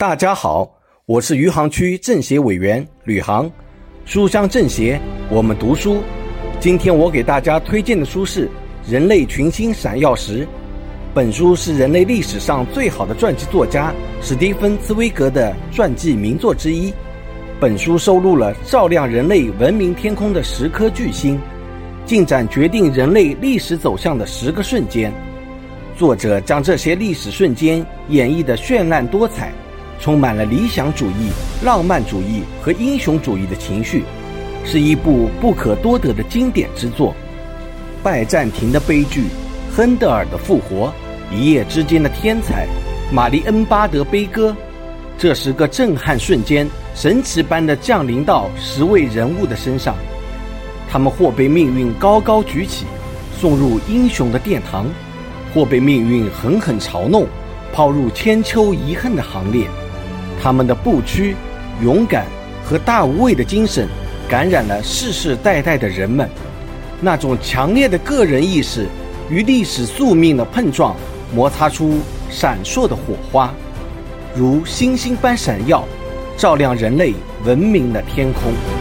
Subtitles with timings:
[0.00, 0.66] 大家好，
[1.04, 3.50] 我是余杭区政协委员吕航，
[4.06, 6.02] 书香政协，我们读书。
[6.58, 8.46] 今天我给大家推荐的书是
[8.90, 10.44] 《人类群星闪耀时》。
[11.12, 13.92] 本书是人类历史上最好的传记作家
[14.22, 16.90] 史蒂芬·茨威格的传记名作之一。
[17.60, 21.38] 本书收录了照亮人类文明天空的十颗巨星，
[22.06, 25.12] 进展决定人类历史走向的十个瞬间。
[25.94, 29.52] 作者将这些历史瞬间演绎的绚烂多彩。
[30.00, 31.30] 充满了理想主义、
[31.62, 34.02] 浪漫主义和英雄主义的情绪，
[34.64, 37.14] 是一部不可多得的经典之作。
[38.02, 39.24] 拜占庭的悲剧，
[39.76, 40.90] 亨德尔的复活，
[41.30, 42.66] 一夜之间的天才，
[43.12, 44.56] 玛丽恩巴德悲歌，
[45.18, 49.94] 这十个震撼瞬间，神奇般的降临到十位人物的身上。
[50.88, 52.86] 他们或被命运高高举起，
[53.38, 54.86] 送入英雄的殿堂，
[55.52, 57.26] 或被命运狠狠嘲弄，
[57.70, 59.66] 抛入千秋遗恨的行列。
[60.42, 61.36] 他们的不屈、
[61.82, 62.24] 勇敢
[62.64, 63.86] 和大无畏的精神，
[64.28, 66.28] 感染了世世代代的人们。
[67.00, 68.86] 那种强烈的个人意识
[69.28, 70.96] 与历史宿命的碰撞，
[71.34, 71.98] 摩擦出
[72.30, 73.52] 闪烁的火花，
[74.34, 75.84] 如星星般闪耀，
[76.36, 77.14] 照亮人类
[77.44, 78.79] 文明的天空。